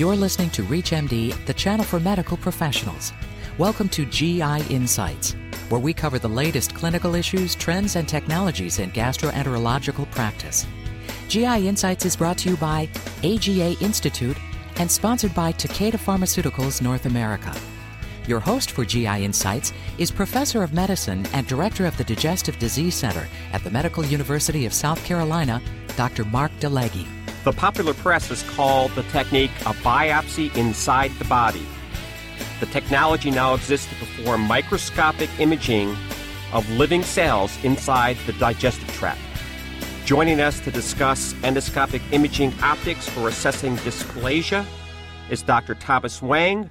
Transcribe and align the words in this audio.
You're 0.00 0.16
listening 0.16 0.48
to 0.52 0.62
ReachMD, 0.62 1.44
the 1.44 1.52
channel 1.52 1.84
for 1.84 2.00
medical 2.00 2.38
professionals. 2.38 3.12
Welcome 3.58 3.90
to 3.90 4.06
GI 4.06 4.62
Insights, 4.74 5.36
where 5.68 5.78
we 5.78 5.92
cover 5.92 6.18
the 6.18 6.26
latest 6.26 6.74
clinical 6.74 7.14
issues, 7.14 7.54
trends, 7.54 7.96
and 7.96 8.08
technologies 8.08 8.78
in 8.78 8.92
gastroenterological 8.92 10.10
practice. 10.10 10.66
GI 11.28 11.68
Insights 11.68 12.06
is 12.06 12.16
brought 12.16 12.38
to 12.38 12.48
you 12.48 12.56
by 12.56 12.88
AGA 13.22 13.76
Institute 13.82 14.38
and 14.76 14.90
sponsored 14.90 15.34
by 15.34 15.52
Takeda 15.52 15.98
Pharmaceuticals 15.98 16.80
North 16.80 17.04
America. 17.04 17.54
Your 18.26 18.40
host 18.40 18.70
for 18.70 18.86
GI 18.86 19.22
Insights 19.22 19.74
is 19.98 20.10
Professor 20.10 20.62
of 20.62 20.72
Medicine 20.72 21.26
and 21.34 21.46
Director 21.46 21.84
of 21.84 21.94
the 21.98 22.04
Digestive 22.04 22.58
Disease 22.58 22.94
Center 22.94 23.28
at 23.52 23.62
the 23.64 23.70
Medical 23.70 24.06
University 24.06 24.64
of 24.64 24.72
South 24.72 25.04
Carolina, 25.04 25.60
Dr. 25.98 26.24
Mark 26.24 26.52
DeLegge. 26.58 27.19
The 27.42 27.52
popular 27.52 27.94
press 27.94 28.28
has 28.28 28.42
called 28.50 28.90
the 28.94 29.02
technique 29.04 29.50
a 29.60 29.72
biopsy 29.72 30.54
inside 30.56 31.10
the 31.18 31.24
body. 31.24 31.66
The 32.60 32.66
technology 32.66 33.30
now 33.30 33.54
exists 33.54 33.88
to 33.88 33.94
perform 33.94 34.42
microscopic 34.42 35.30
imaging 35.40 35.96
of 36.52 36.68
living 36.72 37.02
cells 37.02 37.56
inside 37.64 38.18
the 38.26 38.34
digestive 38.34 38.92
tract. 38.92 39.20
Joining 40.04 40.38
us 40.38 40.60
to 40.60 40.70
discuss 40.70 41.32
endoscopic 41.34 42.02
imaging 42.12 42.52
optics 42.62 43.08
for 43.08 43.28
assessing 43.28 43.76
dysplasia 43.78 44.66
is 45.30 45.40
Dr. 45.40 45.74
Thomas 45.76 46.20
Wang, 46.20 46.68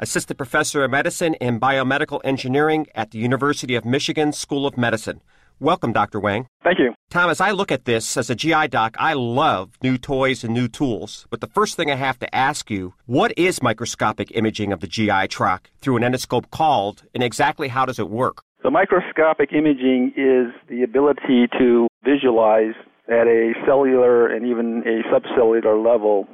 Assistant 0.00 0.38
Professor 0.38 0.82
of 0.82 0.90
Medicine 0.90 1.36
and 1.40 1.60
Biomedical 1.60 2.20
Engineering 2.24 2.88
at 2.96 3.12
the 3.12 3.18
University 3.18 3.76
of 3.76 3.84
Michigan 3.84 4.32
School 4.32 4.66
of 4.66 4.76
Medicine. 4.76 5.20
Welcome, 5.62 5.92
Dr. 5.92 6.18
Wang. 6.20 6.46
Thank 6.64 6.78
you. 6.78 6.94
Thomas, 7.10 7.38
I 7.38 7.50
look 7.50 7.70
at 7.70 7.84
this 7.84 8.16
as 8.16 8.30
a 8.30 8.34
GI 8.34 8.68
doc. 8.68 8.96
I 8.98 9.12
love 9.12 9.72
new 9.82 9.98
toys 9.98 10.42
and 10.42 10.54
new 10.54 10.68
tools. 10.68 11.26
But 11.28 11.42
the 11.42 11.48
first 11.48 11.76
thing 11.76 11.90
I 11.90 11.96
have 11.96 12.18
to 12.20 12.34
ask 12.34 12.70
you 12.70 12.94
what 13.04 13.34
is 13.36 13.62
microscopic 13.62 14.34
imaging 14.34 14.72
of 14.72 14.80
the 14.80 14.86
GI 14.86 15.28
tract 15.28 15.70
through 15.82 15.98
an 15.98 16.02
endoscope 16.02 16.50
called, 16.50 17.02
and 17.14 17.22
exactly 17.22 17.68
how 17.68 17.84
does 17.84 17.98
it 17.98 18.08
work? 18.08 18.42
So, 18.62 18.70
microscopic 18.70 19.52
imaging 19.52 20.14
is 20.16 20.54
the 20.70 20.82
ability 20.82 21.48
to 21.58 21.88
visualize 22.04 22.74
at 23.08 23.26
a 23.26 23.52
cellular 23.66 24.28
and 24.28 24.46
even 24.46 24.82
a 24.86 25.02
subcellular 25.12 25.76
level. 25.84 26.26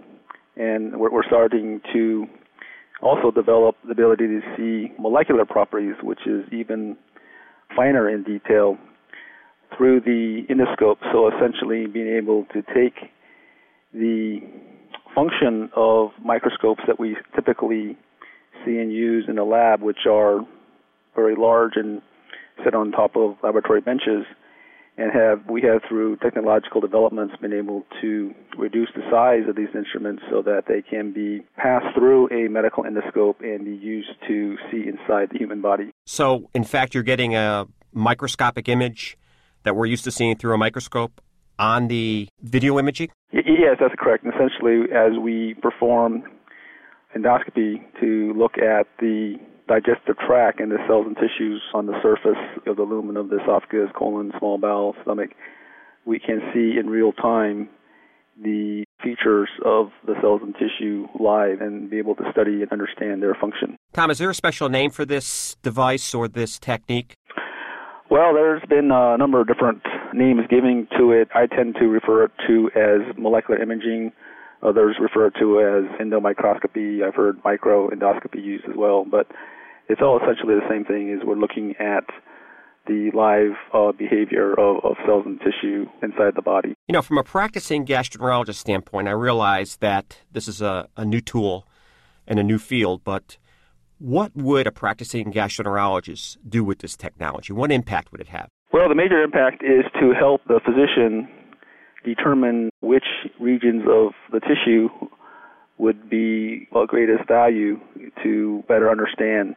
And 0.55 1.01
we're, 1.01 1.11
we're 1.11 1.27
starting 1.27 1.81
to 1.93 2.27
also 3.03 3.33
develop 3.33 3.75
the 3.85 3.91
ability 3.91 4.29
to 4.29 4.41
see 4.57 4.93
molecular 5.01 5.45
properties, 5.45 5.97
which 6.01 6.21
is 6.27 6.45
even 6.53 6.97
finer 7.75 8.09
in 8.09 8.23
detail 8.23 8.79
through 9.77 10.01
the 10.01 10.47
endoscope. 10.51 10.99
So 11.13 11.31
essentially 11.35 11.87
being 11.87 12.09
able 12.09 12.45
to 12.53 12.63
take 12.75 13.11
the 13.93 14.41
function 15.15 15.71
of 15.75 16.11
microscopes 16.23 16.83
that 16.87 17.01
we 17.01 17.17
typically 17.35 17.97
see 18.65 18.79
and 18.79 18.93
use 18.93 19.25
in 19.29 19.37
the 19.37 19.45
lab, 19.45 19.83
which 19.83 20.07
are 20.09 20.41
very 21.15 21.35
large 21.37 21.73
and 21.77 22.03
sit 22.65 22.75
on 22.75 22.91
top 22.91 23.17
of 23.17 23.37
laboratory 23.43 23.81
benches, 23.81 24.25
and 24.99 25.13
have 25.13 25.43
we 25.49 25.63
have 25.63 25.83
through 25.89 26.17
technological 26.17 26.81
developments 26.81 27.35
been 27.41 27.53
able 27.53 27.85
to 28.01 28.35
reduce 28.59 28.89
the 28.95 29.03
size 29.11 29.49
of 29.49 29.57
these 29.57 29.69
instruments 29.75 30.23
so 30.31 30.43
that 30.43 30.65
they 30.69 30.83
can 30.83 31.13
be 31.13 31.45
passed 31.57 31.95
through 31.95 32.29
a 32.31 32.49
medical 32.49 32.85
endoscope 32.85 33.41
and 33.41 33.65
be 33.65 33.75
used 33.75 34.09
to 34.27 34.57
see 34.71 34.89
inside 34.89 35.29
the 35.31 35.39
human 35.39 35.61
body. 35.61 35.91
So, 36.07 36.49
in 36.55 36.65
fact, 36.65 36.95
you're 36.95 37.03
getting 37.03 37.35
a 37.35 37.67
microscopic 37.93 38.69
image 38.69 39.19
that 39.67 39.77
we're 39.77 39.87
used 39.87 40.05
to 40.05 40.11
seeing 40.11 40.37
through 40.37 40.55
a 40.55 40.59
microscope 40.59 41.21
on 41.59 41.89
the 41.89 42.29
video 42.41 42.79
imaging? 42.79 43.11
Yes, 43.33 43.77
that's 43.81 43.95
correct. 43.99 44.25
And 44.25 44.33
essentially, 44.33 44.93
as 44.95 45.19
we 45.21 45.55
perform 45.61 46.23
endoscopy 47.17 47.83
to 48.01 48.33
look 48.37 48.59
at 48.59 48.87
the 49.01 49.37
digestive 49.69 50.17
tract 50.25 50.61
and 50.61 50.71
the 50.71 50.79
cells 50.87 51.07
and 51.07 51.17
tissues 51.17 51.61
on 51.75 51.87
the 51.87 52.01
surface 52.01 52.39
of 52.67 52.77
the 52.77 52.83
lumen 52.83 53.17
of 53.17 53.29
the 53.29 53.41
esophagus, 53.43 53.91
colon, 53.99 54.33
small 54.39 54.59
bowel, 54.59 54.95
stomach, 55.03 55.31
we 56.05 56.21
can 56.21 56.41
see 56.55 56.79
in 56.79 56.89
real 56.89 57.13
time 57.13 57.69
the 58.41 58.85
features 59.03 59.49
of 59.65 59.89
the 60.07 60.15
cells 60.21 60.43
and 60.43 60.55
tissue 60.55 61.07
live 61.19 61.61
and 61.61 61.91
be 61.91 61.99
able 61.99 62.15
to 62.15 62.23
study 62.31 62.63
and 62.63 62.71
understand 62.71 63.23
their 63.23 63.35
function. 63.35 63.77
Tom, 63.93 64.11
is 64.11 64.19
there 64.19 64.31
a 64.31 64.35
special 64.35 64.69
name 64.69 64.91
for 64.91 65.05
this 65.05 65.57
device 65.63 66.15
or 66.15 66.29
this 66.29 66.59
technique? 66.59 67.15
Well, 68.11 68.35
there's 68.35 68.63
been 68.69 68.91
a 68.93 69.17
number 69.19 69.41
of 69.41 69.49
different 69.49 69.83
names 70.15 70.43
given 70.49 70.87
to 70.97 71.11
it. 71.13 71.29
I 71.35 71.47
tend 71.47 71.75
to 71.81 71.87
refer 71.87 72.25
it 72.25 72.31
to 72.47 72.71
as 72.77 73.17
molecular 73.17 73.61
imaging. 73.61 74.13
Others 74.63 74.97
refer 75.01 75.31
to 75.31 75.61
as 75.61 76.01
endomicroscopy. 76.01 77.03
I've 77.03 77.15
heard 77.15 77.43
microendoscopy 77.43 78.43
used 78.43 78.65
as 78.65 78.77
well, 78.77 79.05
but 79.05 79.27
it's 79.89 80.01
all 80.01 80.19
essentially 80.23 80.55
the 80.55 80.69
same 80.69 80.85
thing. 80.85 81.11
Is 81.11 81.21
we're 81.25 81.35
looking 81.35 81.75
at 81.81 82.05
the 82.87 83.11
live 83.13 83.57
uh, 83.75 83.93
behavior 83.93 84.53
of, 84.53 84.85
of, 84.85 84.97
cells 85.05 85.25
and 85.27 85.41
tissue 85.41 85.87
inside 86.03 86.35
the 86.37 86.43
body. 86.43 86.75
You 86.87 86.93
know, 86.93 87.03
from 87.03 87.19
a 87.19 87.25
practicing 87.25 87.85
gastroenterologist 87.85 88.55
standpoint, 88.55 89.09
I 89.09 89.13
realize 89.13 89.77
that 89.77 90.19
this 90.31 90.47
is 90.47 90.63
a, 90.63 90.89
a 90.97 91.05
new 91.05 91.21
tool 91.21 91.67
and 92.29 92.39
a 92.39 92.45
new 92.45 92.59
field, 92.59 93.03
but 93.03 93.39
what 93.99 94.33
would 94.35 94.67
a 94.67 94.73
practicing 94.73 95.33
gastroenterologist 95.33 96.37
do 96.49 96.65
with 96.65 96.79
this 96.79 96.97
technology? 96.97 97.53
What 97.53 97.73
impact 97.73 98.13
would 98.13 98.21
it 98.21 98.29
have? 98.29 98.49
Well, 98.73 98.89
the 98.89 98.95
major 98.95 99.23
impact 99.23 99.63
is 99.63 99.85
to 100.01 100.13
help 100.13 100.43
the 100.49 100.61
physician 100.65 101.29
determine 102.05 102.71
which 102.81 103.07
regions 103.41 103.83
of 103.89 104.13
the 104.33 104.41
tissue 104.41 104.89
would 105.79 106.09
be 106.09 106.69
of 106.73 106.89
greatest 106.89 107.29
value 107.29 107.79
to 108.23 108.63
better 108.69 108.91
understand 108.91 109.55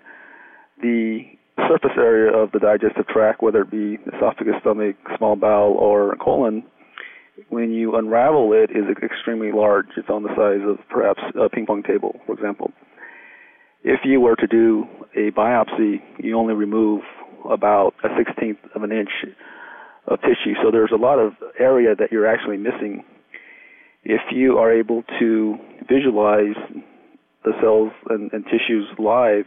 the 0.81 1.23
surface 1.67 1.97
area 1.97 2.31
of 2.35 2.51
the 2.51 2.59
digestive 2.59 3.07
tract, 3.07 3.41
whether 3.41 3.61
it 3.61 3.71
be 3.71 3.97
esophagus, 4.15 4.55
stomach, 4.61 4.95
small 5.17 5.35
bowel, 5.35 5.73
or 5.73 6.15
colon. 6.15 6.63
When 7.49 7.71
you 7.71 7.95
unravel 7.95 8.51
it, 8.53 8.71
is 8.71 8.85
extremely 9.01 9.51
large. 9.51 9.87
It's 9.95 10.09
on 10.09 10.23
the 10.23 10.29
size 10.35 10.65
of 10.67 10.77
perhaps 10.89 11.21
a 11.39 11.49
ping 11.49 11.65
pong 11.65 11.83
table, 11.83 12.19
for 12.25 12.33
example. 12.33 12.71
If 13.83 14.01
you 14.03 14.19
were 14.19 14.35
to 14.35 14.47
do 14.47 14.85
a 15.15 15.31
biopsy, 15.31 16.01
you 16.19 16.37
only 16.37 16.53
remove 16.53 17.01
about 17.49 17.93
a 18.03 18.09
sixteenth 18.17 18.59
of 18.75 18.83
an 18.83 18.91
inch 18.91 19.09
of 20.07 20.19
tissue. 20.21 20.55
So 20.61 20.71
there's 20.71 20.91
a 20.93 20.97
lot 20.97 21.19
of 21.19 21.33
area 21.59 21.95
that 21.95 22.11
you're 22.11 22.27
actually 22.27 22.57
missing. 22.57 23.03
If 24.03 24.21
you 24.31 24.57
are 24.57 24.71
able 24.71 25.03
to 25.19 25.57
visualize 25.87 26.55
the 27.43 27.51
cells 27.61 27.91
and, 28.09 28.31
and 28.33 28.43
tissues 28.45 28.87
live, 28.97 29.45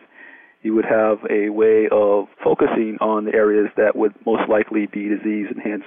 you 0.62 0.74
would 0.74 0.84
have 0.84 1.18
a 1.30 1.50
way 1.50 1.88
of 1.90 2.26
focusing 2.42 2.96
on 3.00 3.26
the 3.26 3.34
areas 3.34 3.68
that 3.76 3.96
would 3.96 4.14
most 4.24 4.48
likely 4.48 4.86
be 4.86 5.08
disease 5.08 5.46
and 5.50 5.60
hence 5.62 5.84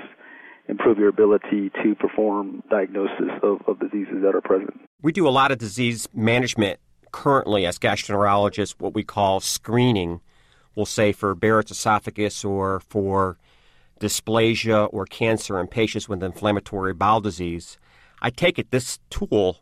improve 0.68 0.98
your 0.98 1.10
ability 1.10 1.72
to 1.84 1.96
perform 1.96 2.62
diagnosis 2.70 3.30
of, 3.44 3.60
of 3.68 3.80
diseases 3.80 4.18
that 4.24 4.36
are 4.36 4.42
present. 4.42 4.74
We 5.02 5.12
do 5.12 5.28
a 5.28 5.30
lot 5.30 5.52
of 5.52 5.60
disease 5.60 6.08
management 6.14 6.80
currently 7.16 7.66
as 7.66 7.80
gastroenterologists 7.80 8.76
what 8.78 8.94
we 8.94 9.02
call 9.02 9.40
screening, 9.40 10.20
we'll 10.76 10.86
say 10.86 11.14
for 11.14 11.34
Barrett's 11.34 11.72
esophagus 11.72 12.44
or 12.44 12.82
for 12.82 13.38
dysplasia 14.02 14.90
or 14.92 15.06
cancer 15.06 15.58
in 15.58 15.68
patients 15.68 16.10
with 16.10 16.22
inflammatory 16.22 16.94
bowel 16.94 17.22
disease. 17.22 17.78
I 18.22 18.32
take 18.32 18.60
it 18.60 18.72
this 18.72 19.00
tool, 19.10 19.60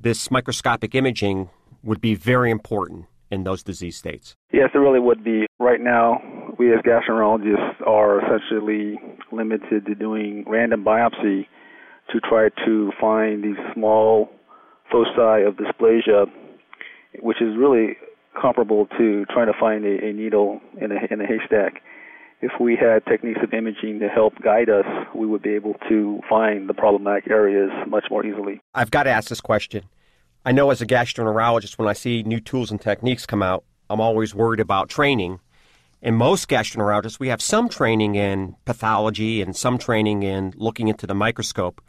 this 0.00 0.30
microscopic 0.30 0.94
imaging, 0.94 1.50
would 1.82 2.00
be 2.00 2.14
very 2.14 2.52
important 2.52 3.06
in 3.32 3.42
those 3.42 3.64
disease 3.64 3.96
states. 3.96 4.36
Yes, 4.52 4.70
it 4.72 4.78
really 4.78 5.00
would 5.00 5.24
be. 5.24 5.46
Right 5.58 5.80
now, 5.80 6.20
we 6.56 6.72
as 6.72 6.78
gastroenterologists 6.82 7.84
are 7.84 8.24
essentially 8.24 8.96
limited 9.32 9.86
to 9.86 9.94
doing 9.96 10.44
random 10.46 10.84
biopsy 10.84 11.48
to 12.12 12.20
try 12.20 12.50
to 12.64 12.92
find 13.00 13.42
these 13.42 13.58
small 13.74 14.30
foci 14.92 15.42
of 15.42 15.56
dysplasia 15.56 16.30
which 17.20 17.40
is 17.40 17.56
really 17.56 17.96
comparable 18.40 18.86
to 18.98 19.24
trying 19.26 19.46
to 19.46 19.58
find 19.58 19.84
a, 19.84 20.06
a 20.06 20.12
needle 20.12 20.60
in 20.80 20.92
a, 20.92 20.96
in 21.10 21.20
a 21.20 21.26
haystack. 21.26 21.82
If 22.42 22.52
we 22.60 22.76
had 22.76 23.04
techniques 23.06 23.40
of 23.42 23.54
imaging 23.54 24.00
to 24.00 24.08
help 24.08 24.34
guide 24.42 24.68
us, 24.68 24.84
we 25.14 25.26
would 25.26 25.42
be 25.42 25.54
able 25.54 25.74
to 25.88 26.20
find 26.28 26.68
the 26.68 26.74
problematic 26.74 27.30
areas 27.30 27.70
much 27.88 28.04
more 28.10 28.24
easily. 28.26 28.60
I've 28.74 28.90
got 28.90 29.04
to 29.04 29.10
ask 29.10 29.28
this 29.28 29.40
question. 29.40 29.84
I 30.44 30.52
know 30.52 30.70
as 30.70 30.82
a 30.82 30.86
gastroenterologist, 30.86 31.78
when 31.78 31.88
I 31.88 31.94
see 31.94 32.22
new 32.22 32.40
tools 32.40 32.70
and 32.70 32.80
techniques 32.80 33.26
come 33.26 33.42
out, 33.42 33.64
I'm 33.88 34.00
always 34.00 34.34
worried 34.34 34.60
about 34.60 34.88
training. 34.88 35.40
In 36.02 36.14
most 36.14 36.46
gastroenterologists, 36.48 37.18
we 37.18 37.28
have 37.28 37.40
some 37.40 37.68
training 37.68 38.16
in 38.16 38.54
pathology 38.64 39.40
and 39.40 39.56
some 39.56 39.78
training 39.78 40.22
in 40.22 40.52
looking 40.56 40.88
into 40.88 41.06
the 41.06 41.14
microscope. 41.14 41.80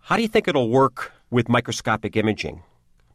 How 0.00 0.16
do 0.16 0.22
you 0.22 0.28
think 0.28 0.48
it'll 0.48 0.68
work 0.68 1.12
with 1.30 1.48
microscopic 1.48 2.16
imaging? 2.16 2.62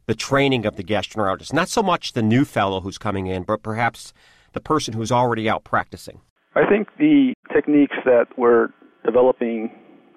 The 0.08 0.14
training 0.14 0.64
of 0.64 0.76
the 0.76 0.82
gastroenterologist, 0.82 1.52
not 1.52 1.68
so 1.68 1.82
much 1.82 2.14
the 2.14 2.22
new 2.22 2.44
fellow 2.46 2.80
who's 2.80 2.96
coming 2.96 3.26
in, 3.26 3.42
but 3.42 3.62
perhaps 3.62 4.14
the 4.54 4.60
person 4.60 4.94
who's 4.94 5.12
already 5.12 5.48
out 5.50 5.64
practicing? 5.64 6.20
I 6.56 6.66
think 6.66 6.88
the 6.98 7.34
techniques 7.52 7.94
that 8.06 8.26
we're 8.38 8.68
developing 9.04 9.70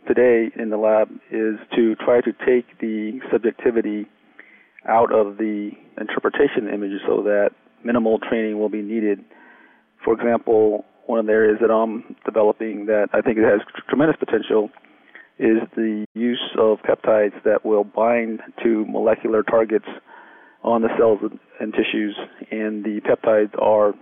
today 0.08 0.50
in 0.58 0.70
the 0.70 0.78
lab 0.78 1.10
is 1.30 1.60
to 1.76 1.96
try 1.96 2.22
to 2.22 2.32
take 2.46 2.80
the 2.80 3.20
subjectivity 3.30 4.08
out 4.88 5.14
of 5.14 5.38
the 5.38 5.72
interpretation 6.00 6.70
image 6.74 7.02
so 7.06 7.22
that 7.24 7.50
minimal 7.84 8.18
training 8.18 8.58
will 8.58 8.70
be 8.70 8.82
needed. 8.82 9.20
For 10.04 10.14
example, 10.14 10.86
one 11.06 11.20
of 11.20 11.26
the 11.26 11.34
areas 11.34 11.58
that 11.60 11.70
I'm 11.70 12.16
developing 12.26 12.86
that 12.86 13.10
I 13.14 13.20
think 13.20 13.38
it 13.38 13.44
has 13.44 13.60
tremendous 13.90 14.16
potential 14.18 14.70
is 15.42 15.58
the 15.76 16.06
use 16.14 16.56
of 16.60 16.78
peptides 16.80 17.34
that 17.44 17.66
will 17.66 17.84
bind 17.84 18.42
to 18.64 18.86
molecular 18.88 19.42
targets 19.42 19.88
on 20.64 20.84
the 20.84 20.90
cells 20.98 21.20
and 21.60 21.74
tissues, 21.74 22.16
and 22.52 22.86
the 22.86 23.02
peptides 23.02 23.60
are 23.60 23.94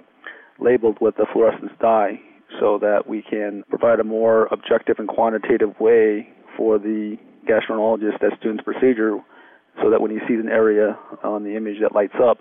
labeled 0.59 0.97
with 1.00 1.18
a 1.19 1.25
fluorescence 1.31 1.71
dye 1.81 2.19
so 2.59 2.77
that 2.80 3.07
we 3.07 3.21
can 3.21 3.63
provide 3.69 4.01
a 4.01 4.03
more 4.03 4.47
objective 4.51 4.97
and 5.00 5.07
quantitative 5.07 5.80
way 5.80 6.27
for 6.57 6.77
the 6.77 7.15
gastroenterologist 7.47 8.19
that's 8.21 8.35
doing 8.44 8.57
the 8.57 8.63
procedure 8.63 9.18
so 9.81 9.89
that 9.89 10.01
when 10.01 10.12
he 10.12 10.18
sees 10.27 10.39
an 10.44 10.50
area 10.50 10.97
on 11.24 11.44
the 11.45 11.56
image 11.56 11.77
that 11.81 11.95
lights 11.95 12.15
up, 12.21 12.38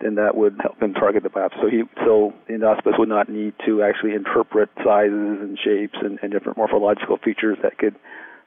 then 0.00 0.16
that 0.16 0.36
would 0.36 0.58
help 0.60 0.80
him 0.82 0.92
target 0.92 1.22
the 1.22 1.28
biopsy. 1.28 1.60
So 1.60 1.68
he, 1.70 1.82
so 2.04 2.32
the 2.46 2.54
endoscopist 2.54 2.98
would 2.98 3.08
not 3.08 3.28
need 3.28 3.54
to 3.66 3.82
actually 3.82 4.14
interpret 4.14 4.68
sizes 4.84 5.38
and 5.40 5.58
shapes 5.62 5.96
and, 6.02 6.18
and 6.22 6.32
different 6.32 6.58
morphological 6.58 7.18
features 7.18 7.58
that 7.62 7.78
could 7.78 7.94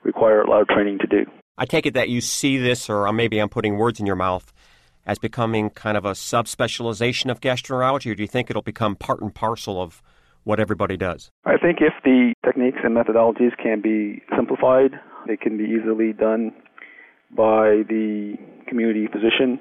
require 0.04 0.42
a 0.42 0.50
lot 0.50 0.62
of 0.62 0.68
training 0.68 1.00
to 1.00 1.08
do. 1.08 1.30
I 1.58 1.66
take 1.66 1.86
it 1.86 1.94
that 1.96 2.10
you 2.10 2.22
see 2.22 2.58
this, 2.58 2.90
or 2.90 3.12
maybe 3.12 3.40
I'm 3.40 3.50
putting 3.50 3.78
words 3.78 4.00
in 4.00 4.06
your 4.06 4.16
mouth, 4.16 4.54
as 5.06 5.18
becoming 5.18 5.70
kind 5.72 5.98
of 5.98 6.06
a 6.06 6.12
subspecialization 6.12 7.32
of 7.32 7.42
gastroenterology, 7.42 8.12
or 8.12 8.16
do 8.16 8.22
you 8.22 8.28
think 8.28 8.50
it'll 8.50 8.62
become 8.62 8.96
part 8.96 9.22
and 9.22 9.34
parcel 9.34 9.82
of 9.82 10.04
what 10.44 10.60
everybody 10.60 10.98
does? 10.98 11.32
I 11.46 11.58
think 11.58 11.80
if 11.82 11.94
the 12.04 12.34
techniques 12.46 12.78
and 12.84 12.96
methodologies 12.96 13.58
can 13.62 13.82
be 13.82 14.22
simplified, 14.36 14.92
they 15.28 15.36
can 15.36 15.58
be 15.58 15.64
easily 15.64 16.14
done 16.14 16.54
by 17.36 17.84
the 17.90 18.36
community 18.68 19.08
physician 19.08 19.60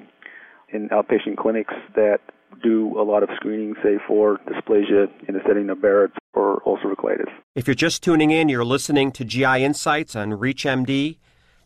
in 0.73 0.89
outpatient 0.89 1.37
clinics 1.37 1.73
that 1.95 2.19
do 2.63 2.99
a 2.99 3.03
lot 3.03 3.23
of 3.23 3.29
screening, 3.35 3.75
say 3.83 3.97
for 4.07 4.39
dysplasia 4.47 5.07
in 5.27 5.35
the 5.35 5.41
setting 5.47 5.69
of 5.69 5.81
Barrett's 5.81 6.15
or 6.33 6.61
ulcerative 6.65 6.95
colitis. 6.95 7.31
If 7.55 7.67
you're 7.67 7.75
just 7.75 8.03
tuning 8.03 8.31
in, 8.31 8.49
you're 8.49 8.65
listening 8.65 9.11
to 9.13 9.25
GI 9.25 9.63
Insights 9.63 10.15
on 10.15 10.31
ReachMD, 10.31 11.17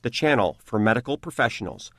the 0.01 0.09
channel 0.09 0.57
for 0.63 0.79
medical 0.79 1.17
professionals. 1.17 1.91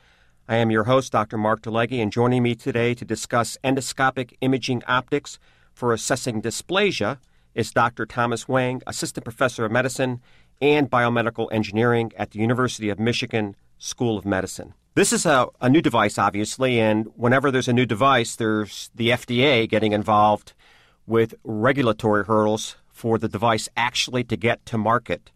I 0.48 0.56
am 0.56 0.70
your 0.70 0.84
host, 0.84 1.12
Dr. 1.12 1.38
Mark 1.38 1.62
DeLegge, 1.62 2.02
and 2.02 2.12
joining 2.12 2.42
me 2.42 2.54
today 2.54 2.94
to 2.94 3.04
discuss 3.04 3.56
endoscopic 3.62 4.34
imaging 4.40 4.82
optics 4.86 5.38
for 5.72 5.92
assessing 5.92 6.42
dysplasia 6.42 7.18
is 7.54 7.70
Dr. 7.70 8.06
Thomas 8.06 8.48
Wang, 8.48 8.82
Assistant 8.86 9.24
Professor 9.24 9.64
of 9.64 9.72
Medicine 9.72 10.20
and 10.60 10.90
Biomedical 10.90 11.48
Engineering 11.52 12.12
at 12.16 12.32
the 12.32 12.40
University 12.40 12.88
of 12.88 12.98
Michigan 12.98 13.56
School 13.78 14.18
of 14.18 14.24
Medicine. 14.24 14.74
This 14.94 15.10
is 15.10 15.24
a, 15.24 15.48
a 15.58 15.70
new 15.70 15.80
device, 15.80 16.18
obviously, 16.18 16.78
and 16.78 17.06
whenever 17.16 17.50
there's 17.50 17.66
a 17.66 17.72
new 17.72 17.86
device, 17.86 18.36
there's 18.36 18.90
the 18.94 19.08
FDA 19.08 19.66
getting 19.66 19.92
involved 19.92 20.52
with 21.06 21.34
regulatory 21.44 22.26
hurdles 22.26 22.76
for 22.90 23.16
the 23.16 23.26
device 23.26 23.70
actually 23.74 24.22
to 24.24 24.36
get 24.36 24.66
to 24.66 24.76
market. 24.76 25.30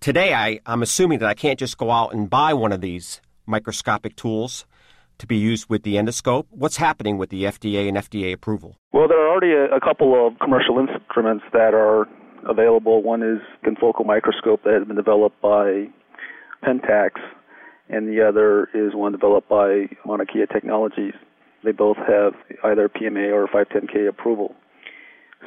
Today, 0.00 0.34
I, 0.34 0.58
I'm 0.66 0.82
assuming 0.82 1.20
that 1.20 1.28
I 1.28 1.34
can't 1.34 1.56
just 1.56 1.78
go 1.78 1.92
out 1.92 2.12
and 2.12 2.28
buy 2.28 2.52
one 2.52 2.72
of 2.72 2.80
these 2.80 3.20
microscopic 3.46 4.16
tools 4.16 4.66
to 5.18 5.26
be 5.28 5.36
used 5.36 5.70
with 5.70 5.84
the 5.84 5.94
endoscope. 5.94 6.46
What's 6.50 6.78
happening 6.78 7.16
with 7.16 7.30
the 7.30 7.44
FDA 7.44 7.86
and 7.86 7.96
FDA 7.96 8.32
approval? 8.32 8.76
Well, 8.92 9.06
there 9.06 9.20
are 9.20 9.30
already 9.30 9.52
a, 9.52 9.76
a 9.76 9.80
couple 9.80 10.26
of 10.26 10.36
commercial 10.40 10.80
instruments 10.80 11.44
that 11.52 11.74
are 11.74 12.08
available. 12.44 13.04
One 13.04 13.22
is 13.22 13.38
confocal 13.64 14.04
microscope 14.04 14.64
that 14.64 14.74
has 14.74 14.84
been 14.84 14.96
developed 14.96 15.40
by 15.40 15.86
Pentax, 16.64 17.10
and 17.88 18.08
the 18.08 18.26
other 18.26 18.68
is 18.74 18.94
one 18.94 19.12
developed 19.12 19.48
by 19.48 19.88
Mauna 20.04 20.26
Kea 20.26 20.46
Technologies. 20.52 21.14
They 21.62 21.72
both 21.72 21.96
have 21.96 22.34
either 22.64 22.88
PMA 22.88 23.32
or 23.32 23.46
510K 23.48 24.08
approval. 24.08 24.54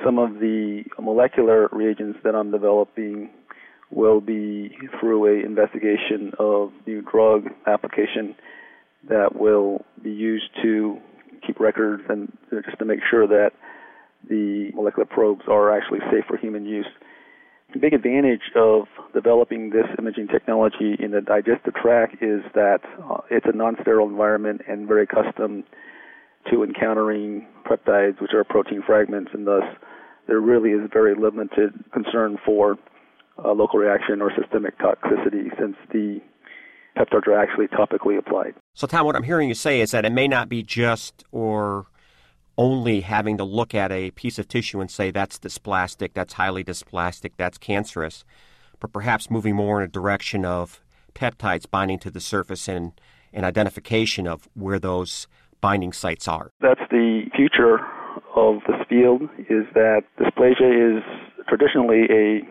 Some 0.04 0.20
of 0.20 0.36
the 0.36 0.84
molecular 1.00 1.70
reagents 1.72 2.20
that 2.24 2.36
I'm 2.36 2.52
developing 2.52 3.30
will 3.90 4.22
be 4.22 4.78
through 5.00 5.26
a 5.26 5.46
investigation 5.46 6.34
of 6.40 6.72
new 6.86 7.02
drug 7.02 7.48
application 7.66 8.36
that 9.10 9.36
will 9.36 9.86
be 10.04 10.12
used 10.12 10.50
to 10.62 10.98
keep 11.46 11.60
records 11.60 12.04
and 12.10 12.32
just 12.50 12.78
to 12.80 12.86
make 12.86 13.00
sure 13.10 13.28
that 13.28 13.52
the 14.30 14.72
molecular 14.76 15.06
probes 15.06 15.44
are 15.48 15.76
actually 15.76 16.00
safe 16.12 16.26
for 16.28 16.38
human 16.38 16.66
use. 16.66 16.88
The 17.74 17.80
big 17.80 17.94
advantage 17.94 18.52
of 18.56 18.86
developing 19.14 19.72
this 19.72 19.86
imaging 20.00 20.30
technology 20.30 20.96
in 21.00 21.12
the 21.12 21.20
digestive 21.20 21.76
tract 21.76 22.16
is 22.24 22.42
that 22.56 22.80
uh, 23.04 23.18
it's 23.30 23.46
a 23.46 23.56
non-sterile 23.56 24.08
environment 24.08 24.62
and 24.68 24.88
very 24.88 25.06
custom 25.06 25.66
to 26.50 26.64
encountering 26.64 27.46
peptides, 27.66 28.22
which 28.22 28.34
are 28.34 28.44
protein 28.46 28.82
fragments, 28.86 29.32
and 29.34 29.46
thus 29.46 29.64
there 30.28 30.40
really 30.40 30.70
is 30.70 30.90
very 30.94 31.14
limited 31.14 31.74
concern 31.92 32.38
for 32.46 32.78
uh, 33.44 33.52
local 33.52 33.80
reaction 33.80 34.22
or 34.22 34.32
systemic 34.40 34.78
toxicity 34.80 35.50
since 35.60 35.76
the 35.92 36.22
peptides 36.98 37.28
are 37.28 37.38
actually 37.38 37.68
topically 37.68 38.18
applied. 38.18 38.54
So, 38.76 38.88
Tom, 38.88 39.06
what 39.06 39.18
I'm 39.18 39.24
hearing 39.24 39.50
you 39.50 39.56
say 39.56 39.82
is 39.82 39.92
that 39.92 40.06
it 40.06 40.12
may 40.14 40.30
not 40.30 40.48
be 40.48 40.64
just 40.64 41.26
or 41.34 41.88
only 42.58 43.02
having 43.02 43.38
to 43.38 43.44
look 43.44 43.76
at 43.76 43.92
a 43.92 44.12
piece 44.12 44.40
of 44.40 44.48
tissue 44.48 44.80
and 44.82 44.90
say 44.90 45.12
that's 45.12 45.38
dysplastic, 45.38 46.14
that's 46.14 46.34
highly 46.34 46.64
dysplastic, 46.64 47.32
that's 47.38 47.58
cancerous, 47.58 48.24
but 48.80 48.92
perhaps 48.92 49.30
moving 49.30 49.56
more 49.56 49.82
in 49.82 49.86
a 49.86 49.92
direction 49.92 50.46
of 50.46 50.82
peptides 51.14 51.70
binding 51.70 52.00
to 52.00 52.12
the 52.12 52.20
surface 52.20 52.68
and, 52.68 52.94
and 53.34 53.46
identification 53.46 54.28
of 54.28 54.48
where 54.54 54.80
those 54.80 55.28
binding 55.62 55.94
sites 55.94 56.28
are. 56.28 56.52
That's 56.62 56.82
the 56.90 57.26
future 57.36 57.80
of 58.36 58.60
this 58.68 58.78
field 58.90 59.24
is 59.50 59.66
that 59.74 60.04
dysplasia 60.20 60.98
is 60.98 61.04
traditionally 61.48 62.06
a 62.12 62.42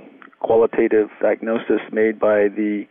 qualitative 0.40 1.08
diagnosis 1.20 1.80
made 1.92 2.18
by 2.18 2.48
the 2.48 2.84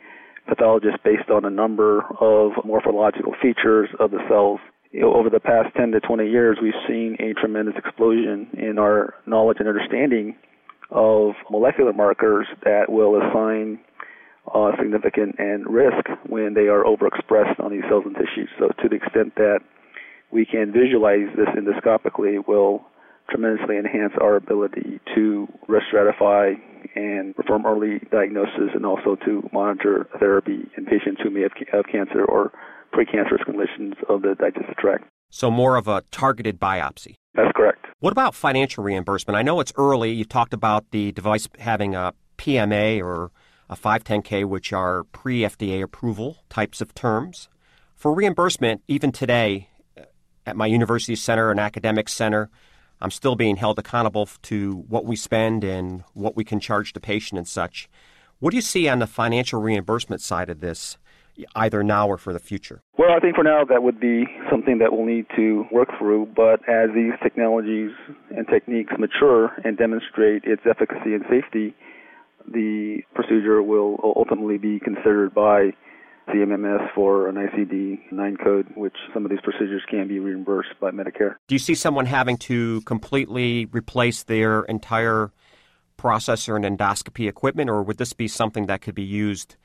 pathologist 0.48 0.98
based 1.04 1.30
on 1.30 1.46
a 1.46 1.50
number 1.50 2.04
of 2.20 2.52
morphological 2.64 3.34
features 3.42 3.90
of 4.00 4.12
the 4.12 4.20
cells. 4.30 4.60
You 4.96 5.02
know, 5.02 5.14
over 5.14 5.30
the 5.30 5.42
past 5.42 5.76
10 5.76 5.92
to 5.92 6.00
20 6.00 6.30
years, 6.30 6.58
we've 6.62 6.72
seen 6.88 7.18
a 7.20 7.34
tremendous 7.34 7.76
explosion 7.76 8.48
in 8.54 8.80
our 8.80 9.14
knowledge 9.26 9.58
and 9.60 9.68
understanding 9.68 10.38
of 10.90 11.34
molecular 11.52 11.92
markers 11.92 12.48
that 12.64 12.90
will 12.90 13.20
assign 13.20 13.78
uh, 14.54 14.72
significant 14.80 15.36
and 15.38 15.68
risk 15.68 16.08
when 16.28 16.54
they 16.54 16.70
are 16.72 16.86
overexpressed 16.86 17.60
on 17.60 17.74
these 17.74 17.84
cells 17.90 18.04
and 18.06 18.16
tissues. 18.16 18.48
So, 18.58 18.70
to 18.70 18.88
the 18.88 18.96
extent 18.96 19.36
that 19.36 19.60
we 20.32 20.46
can 20.46 20.72
visualize 20.72 21.28
this 21.36 21.50
endoscopically, 21.50 22.48
will 22.48 22.86
tremendously 23.30 23.76
enhance 23.76 24.14
our 24.22 24.38
ability 24.38 25.02
to 25.14 25.46
risk 25.68 25.88
stratify 25.94 26.54
and 26.96 27.36
perform 27.36 27.66
early 27.66 28.00
diagnosis 28.12 28.72
and 28.74 28.86
also 28.86 29.18
to 29.26 29.44
monitor 29.52 30.08
therapy 30.20 30.72
in 30.78 30.86
patients 30.86 31.20
who 31.22 31.32
may 31.32 31.42
have, 31.42 31.52
have 31.70 31.86
cancer 31.92 32.24
or 32.24 32.54
precancerous 32.96 33.44
conditions 33.44 33.96
of 34.10 34.22
the 34.22 34.36
digestive 34.36 34.78
tract. 34.78 35.04
So, 35.30 35.52
more 35.52 35.76
of 35.76 35.88
a 35.88 36.02
targeted 36.12 36.60
biopsy. 36.60 37.16
That's 37.34 37.52
correct. 37.56 37.86
What 38.00 38.12
about 38.12 38.36
financial 38.36 38.84
reimbursement? 38.84 39.38
I 39.38 39.42
know 39.42 39.60
it's 39.60 39.74
early. 39.76 40.12
You 40.12 40.24
talked 40.24 40.54
about 40.54 40.92
the 40.92 41.12
device 41.12 41.50
having 41.60 41.96
a 41.96 42.14
PMA 42.38 43.02
or 43.04 43.32
a 43.70 43.76
510K, 43.76 44.46
which 44.46 44.72
are 44.72 45.04
pre 45.06 45.42
FDA 45.42 45.82
approval 45.82 46.38
types 46.50 46.82
of 46.82 46.94
terms. 46.94 47.50
For 47.96 48.14
reimbursement, 48.14 48.82
even 48.88 49.12
today, 49.12 49.70
uh, 49.98 50.04
at 50.46 50.56
my 50.56 50.68
university 50.68 51.16
center, 51.16 51.52
and 51.52 51.60
academic 51.60 52.08
center, 52.08 52.50
I'm 53.02 53.12
still 53.12 53.36
being 53.36 53.58
held 53.58 53.80
accountable 53.80 54.30
to 54.44 54.86
what 54.88 55.06
we 55.06 55.16
spend 55.16 55.64
and 55.64 56.04
what 56.14 56.36
we 56.36 56.44
can 56.44 56.60
charge 56.60 56.94
the 56.94 57.00
patient 57.00 57.38
and 57.38 57.48
such. 57.48 57.90
What 58.40 58.52
do 58.52 58.58
you 58.58 58.62
see 58.62 58.88
on 58.88 59.00
the 59.00 59.08
financial 59.08 59.62
reimbursement 59.62 60.22
side 60.22 60.50
of 60.50 60.60
this, 60.60 60.98
either 61.56 61.84
now 61.84 62.08
or 62.08 62.18
for 62.18 62.34
the 62.34 62.40
future? 62.40 62.82
Well, 62.98 63.12
I 63.12 63.20
think 63.20 63.36
for 63.36 63.44
now 63.44 63.64
that 63.66 63.84
would 63.84 64.00
be 64.00 64.26
something 64.50 64.78
that 64.80 64.92
we'll 64.92 65.06
need 65.06 65.26
to 65.36 65.66
work 65.72 65.90
through, 65.98 66.28
but 66.36 66.68
as 66.70 66.90
these 66.94 67.14
technologies 67.22 67.92
and 68.36 68.48
techniques 68.48 68.94
mature 68.98 69.52
and 69.64 69.78
demonstrate 69.78 70.44
its 70.46 70.62
efficacy 70.70 71.14
and 71.14 71.24
safety, 71.30 71.76
the 72.48 73.02
procedure 73.14 73.62
will 73.62 74.00
ultimately 74.04 74.58
be 74.58 74.80
considered 74.80 75.34
by 75.34 75.72
CMMS 76.30 76.94
for 76.94 77.28
an 77.28 77.36
ICD 77.36 78.12
9 78.12 78.38
code, 78.44 78.68
which 78.76 78.96
some 79.14 79.26
of 79.26 79.32
these 79.32 79.42
procedures 79.44 79.84
can 79.90 80.08
be 80.08 80.20
reimbursed 80.20 80.80
by 80.80 80.92
Medicare. 80.92 81.36
Do 81.48 81.56
you 81.56 81.60
see 81.60 81.76
someone 81.76 82.06
having 82.06 82.38
to 82.38 82.82
completely 82.82 83.66
replace 83.66 84.24
their 84.24 84.64
entire 84.64 85.32
processor 85.98 86.56
and 86.56 86.66
endoscopy 86.66 87.28
equipment, 87.28 87.70
or 87.70 87.84
would 87.84 87.98
this 87.98 88.14
be 88.14 88.28
something 88.28 88.66
that 88.66 88.82
could 88.82 88.96
be 88.96 89.04
used 89.04 89.56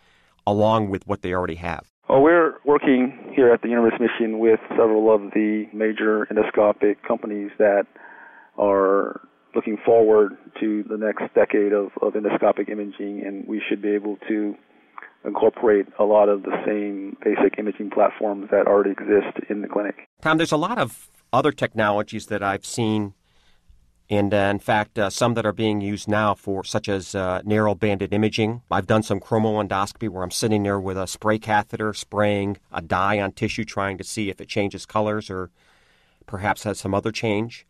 along 0.46 0.90
with 0.90 1.06
what 1.06 1.22
they 1.22 1.32
already 1.32 1.56
have? 1.56 1.90
Well, 2.08 2.22
we're 2.22 2.54
working 2.64 3.32
here 3.34 3.52
at 3.52 3.62
the 3.62 3.68
University 3.68 4.04
of 4.04 4.10
Michigan 4.10 4.38
with 4.40 4.60
several 4.70 5.14
of 5.14 5.30
the 5.32 5.66
major 5.72 6.26
endoscopic 6.26 6.96
companies 7.06 7.50
that 7.58 7.86
are 8.58 9.20
looking 9.54 9.78
forward 9.84 10.36
to 10.60 10.84
the 10.88 10.96
next 10.96 11.34
decade 11.34 11.72
of, 11.72 11.90
of 12.02 12.14
endoscopic 12.14 12.68
imaging, 12.68 13.22
and 13.24 13.46
we 13.46 13.62
should 13.68 13.82
be 13.82 13.90
able 13.90 14.16
to 14.28 14.54
incorporate 15.24 15.86
a 15.98 16.04
lot 16.04 16.28
of 16.28 16.42
the 16.42 16.52
same 16.66 17.16
basic 17.22 17.58
imaging 17.58 17.90
platforms 17.90 18.48
that 18.50 18.66
already 18.66 18.90
exist 18.90 19.38
in 19.48 19.62
the 19.62 19.68
clinic. 19.68 20.08
Tom, 20.22 20.38
there's 20.38 20.52
a 20.52 20.56
lot 20.56 20.78
of 20.78 21.10
other 21.32 21.52
technologies 21.52 22.26
that 22.26 22.42
I've 22.42 22.64
seen, 22.64 23.14
and 24.10 24.34
uh, 24.34 24.48
in 24.50 24.58
fact, 24.58 24.98
uh, 24.98 25.08
some 25.08 25.34
that 25.34 25.46
are 25.46 25.52
being 25.52 25.80
used 25.80 26.08
now 26.08 26.34
for 26.34 26.64
such 26.64 26.88
as 26.88 27.14
uh, 27.14 27.42
narrow 27.44 27.76
banded 27.76 28.12
imaging. 28.12 28.60
I've 28.68 28.88
done 28.88 29.04
some 29.04 29.20
chromoendoscopy 29.20 30.08
where 30.08 30.24
I'm 30.24 30.32
sitting 30.32 30.64
there 30.64 30.80
with 30.80 30.98
a 30.98 31.06
spray 31.06 31.38
catheter 31.38 31.94
spraying 31.94 32.58
a 32.72 32.82
dye 32.82 33.20
on 33.20 33.30
tissue, 33.30 33.64
trying 33.64 33.98
to 33.98 34.04
see 34.04 34.28
if 34.28 34.40
it 34.40 34.48
changes 34.48 34.84
colors 34.84 35.30
or 35.30 35.50
perhaps 36.26 36.64
has 36.64 36.80
some 36.80 36.92
other 36.92 37.12
change. 37.12 37.64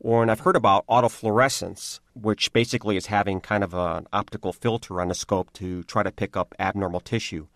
Or, 0.00 0.20
and 0.20 0.32
I've 0.32 0.40
heard 0.40 0.56
about 0.56 0.84
autofluorescence, 0.88 2.00
which 2.14 2.52
basically 2.52 2.96
is 2.96 3.06
having 3.06 3.40
kind 3.40 3.62
of 3.62 3.72
an 3.72 4.08
optical 4.12 4.52
filter 4.52 5.00
on 5.00 5.06
the 5.08 5.14
scope 5.14 5.52
to 5.54 5.84
try 5.84 6.02
to 6.02 6.10
pick 6.10 6.36
up 6.36 6.56
abnormal 6.58 7.00
tissue. 7.00 7.46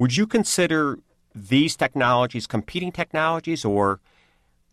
Would 0.00 0.16
you 0.16 0.26
consider 0.26 0.98
these 1.36 1.76
technologies 1.76 2.48
competing 2.48 2.90
technologies 2.90 3.64
or 3.64 4.00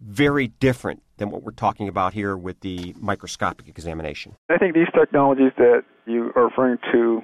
very 0.02 0.48
different 0.48 1.03
than 1.18 1.30
what 1.30 1.44
we're 1.44 1.52
talking 1.52 1.88
about 1.88 2.14
here 2.14 2.36
with 2.36 2.60
the 2.62 2.96
microscopic 3.00 3.68
examination? 3.68 4.36
I 4.50 4.58
think 4.58 4.74
these 4.74 4.92
technologies 4.94 5.52
that 5.58 5.84
you 6.06 6.32
are 6.36 6.46
referring 6.46 6.78
to 6.92 7.22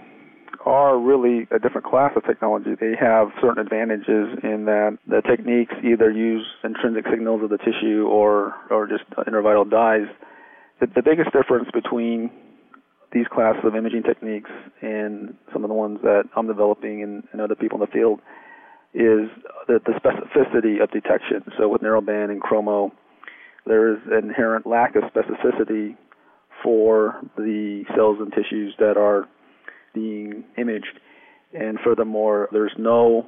are 0.65 0.99
really 0.99 1.47
a 1.51 1.59
different 1.59 1.87
class 1.87 2.11
of 2.15 2.25
technology. 2.25 2.71
They 2.79 2.93
have 2.99 3.29
certain 3.41 3.59
advantages 3.59 4.37
in 4.43 4.65
that 4.65 4.97
the 5.07 5.21
techniques 5.21 5.73
either 5.83 6.11
use 6.11 6.45
intrinsic 6.63 7.05
signals 7.09 7.43
of 7.43 7.49
the 7.49 7.57
tissue 7.57 8.07
or, 8.07 8.53
or 8.69 8.87
just 8.87 9.09
intravital 9.11 9.69
dyes. 9.69 10.07
The, 10.79 10.87
the 10.87 11.01
biggest 11.01 11.31
difference 11.31 11.69
between 11.73 12.29
these 13.11 13.25
classes 13.33 13.61
of 13.63 13.75
imaging 13.75 14.03
techniques 14.03 14.51
and 14.81 15.33
some 15.51 15.63
of 15.63 15.69
the 15.69 15.73
ones 15.73 15.99
that 16.03 16.25
I'm 16.35 16.47
developing 16.47 17.01
and, 17.03 17.23
and 17.31 17.41
other 17.41 17.55
people 17.55 17.81
in 17.81 17.87
the 17.87 17.91
field 17.91 18.19
is 18.93 19.29
the, 19.67 19.79
the 19.85 19.93
specificity 19.97 20.81
of 20.83 20.91
detection. 20.91 21.43
So 21.57 21.69
with 21.69 21.81
narrowband 21.81 22.31
and 22.31 22.41
chromo, 22.41 22.91
there 23.65 23.93
is 23.93 23.99
an 24.11 24.29
inherent 24.29 24.65
lack 24.65 24.95
of 24.95 25.03
specificity 25.03 25.95
for 26.63 27.21
the 27.37 27.83
cells 27.95 28.17
and 28.19 28.31
tissues 28.31 28.73
that 28.79 28.97
are 28.97 29.27
being 29.93 30.43
imaged. 30.57 30.99
And 31.53 31.79
furthermore, 31.83 32.49
there's 32.51 32.73
no 32.77 33.25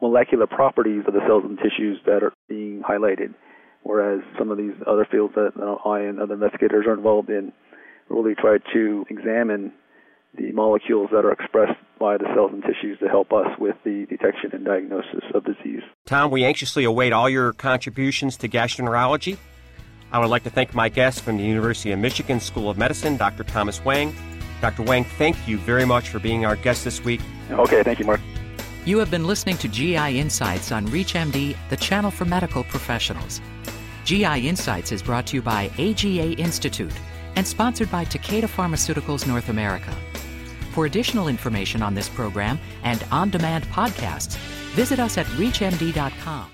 molecular 0.00 0.46
properties 0.46 1.02
of 1.06 1.14
the 1.14 1.20
cells 1.26 1.44
and 1.44 1.58
tissues 1.58 1.98
that 2.06 2.22
are 2.22 2.32
being 2.48 2.82
highlighted. 2.82 3.34
Whereas 3.82 4.20
some 4.38 4.50
of 4.50 4.58
these 4.58 4.74
other 4.86 5.06
fields 5.10 5.34
that 5.34 5.52
I 5.84 6.00
and 6.00 6.20
other 6.20 6.34
investigators 6.34 6.86
are 6.86 6.94
involved 6.94 7.30
in 7.30 7.52
really 8.08 8.34
try 8.34 8.58
to 8.72 9.04
examine 9.08 9.72
the 10.36 10.52
molecules 10.52 11.10
that 11.12 11.24
are 11.24 11.32
expressed 11.32 11.78
by 11.98 12.16
the 12.16 12.24
cells 12.34 12.50
and 12.52 12.62
tissues 12.62 12.98
to 12.98 13.08
help 13.08 13.32
us 13.32 13.46
with 13.58 13.76
the 13.84 14.06
detection 14.06 14.50
and 14.52 14.64
diagnosis 14.64 15.22
of 15.34 15.44
disease. 15.44 15.82
Tom, 16.06 16.30
we 16.30 16.44
anxiously 16.44 16.84
await 16.84 17.12
all 17.12 17.28
your 17.28 17.52
contributions 17.52 18.36
to 18.38 18.48
gastroenterology. 18.48 19.36
I 20.12 20.18
would 20.18 20.30
like 20.30 20.44
to 20.44 20.50
thank 20.50 20.74
my 20.74 20.88
guest 20.88 21.22
from 21.22 21.36
the 21.38 21.44
University 21.44 21.92
of 21.92 21.98
Michigan 21.98 22.40
School 22.40 22.70
of 22.70 22.78
Medicine, 22.78 23.16
Dr. 23.16 23.44
Thomas 23.44 23.84
Wang. 23.84 24.14
Dr. 24.60 24.82
Wang, 24.82 25.04
thank 25.04 25.48
you 25.48 25.58
very 25.58 25.84
much 25.84 26.08
for 26.08 26.18
being 26.18 26.44
our 26.44 26.56
guest 26.56 26.84
this 26.84 27.04
week. 27.04 27.20
Okay, 27.50 27.82
thank 27.82 27.98
you, 27.98 28.04
Mark. 28.04 28.20
You 28.84 28.98
have 28.98 29.10
been 29.10 29.26
listening 29.26 29.56
to 29.58 29.68
GI 29.68 30.18
Insights 30.18 30.70
on 30.70 30.86
ReachMD, 30.88 31.56
the 31.70 31.76
channel 31.76 32.10
for 32.10 32.24
medical 32.24 32.64
professionals. 32.64 33.40
GI 34.04 34.46
Insights 34.46 34.92
is 34.92 35.02
brought 35.02 35.26
to 35.28 35.36
you 35.36 35.42
by 35.42 35.70
AGA 35.78 36.32
Institute 36.34 36.92
and 37.36 37.46
sponsored 37.46 37.90
by 37.90 38.04
Takeda 38.04 38.44
Pharmaceuticals 38.44 39.26
North 39.26 39.48
America. 39.48 39.94
For 40.74 40.86
additional 40.86 41.28
information 41.28 41.82
on 41.82 41.94
this 41.94 42.08
program 42.08 42.58
and 42.82 43.06
on 43.12 43.30
demand 43.30 43.62
podcasts, 43.66 44.36
visit 44.74 44.98
us 44.98 45.16
at 45.18 45.26
ReachMD.com. 45.26 46.50